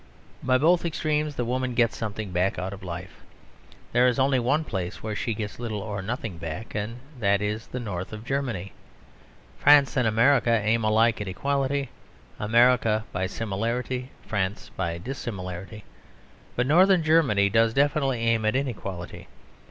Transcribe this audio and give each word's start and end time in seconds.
By 0.41 0.57
both 0.57 0.83
extremes 0.83 1.35
the 1.35 1.45
woman 1.45 1.75
gets 1.75 1.95
something 1.95 2.31
back 2.31 2.57
out 2.57 2.73
of 2.73 2.81
life. 2.81 3.21
There 3.91 4.07
is 4.07 4.17
only 4.17 4.39
one 4.39 4.63
place 4.63 5.03
where 5.03 5.15
she 5.15 5.35
gets 5.35 5.59
little 5.59 5.79
or 5.81 6.01
nothing 6.01 6.39
back; 6.39 6.73
and 6.73 6.95
that 7.19 7.39
is 7.39 7.67
the 7.67 7.79
north 7.79 8.11
of 8.11 8.25
Germany. 8.25 8.73
France 9.59 9.95
and 9.95 10.07
America 10.07 10.49
aim 10.63 10.83
alike 10.83 11.21
at 11.21 11.27
equality; 11.27 11.91
America 12.39 13.05
by 13.11 13.27
similarity; 13.27 14.09
France 14.25 14.71
by 14.75 14.97
dissimilarity. 14.97 15.83
But 16.55 16.65
North 16.65 16.89
Germany 17.03 17.49
does 17.51 17.71
definitely 17.75 18.21
aim 18.21 18.43
at 18.43 18.55
inequality. 18.55 19.27